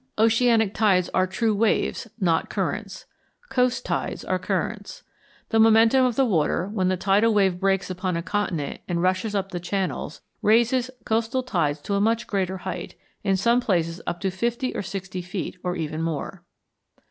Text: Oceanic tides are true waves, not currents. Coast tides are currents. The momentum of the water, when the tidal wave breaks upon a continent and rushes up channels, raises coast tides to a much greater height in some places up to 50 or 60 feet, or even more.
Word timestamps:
Oceanic 0.17 0.73
tides 0.73 1.09
are 1.09 1.27
true 1.27 1.53
waves, 1.53 2.07
not 2.19 2.49
currents. 2.49 3.05
Coast 3.51 3.85
tides 3.85 4.25
are 4.25 4.39
currents. 4.39 5.03
The 5.49 5.59
momentum 5.59 6.05
of 6.07 6.15
the 6.15 6.25
water, 6.25 6.67
when 6.69 6.87
the 6.87 6.97
tidal 6.97 7.35
wave 7.35 7.59
breaks 7.59 7.91
upon 7.91 8.17
a 8.17 8.23
continent 8.23 8.81
and 8.87 9.03
rushes 9.03 9.35
up 9.35 9.51
channels, 9.61 10.21
raises 10.41 10.89
coast 11.05 11.35
tides 11.45 11.81
to 11.81 11.93
a 11.93 12.01
much 12.01 12.25
greater 12.25 12.57
height 12.57 12.95
in 13.23 13.37
some 13.37 13.61
places 13.61 14.01
up 14.07 14.19
to 14.21 14.31
50 14.31 14.75
or 14.75 14.81
60 14.81 15.21
feet, 15.21 15.57
or 15.63 15.75
even 15.75 16.01
more. 16.01 16.41